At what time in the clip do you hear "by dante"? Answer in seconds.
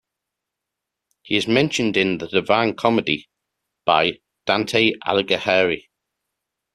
3.85-4.93